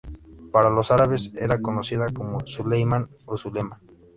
[0.51, 3.79] Para los árabes era conocida por Suleimán o Zulema.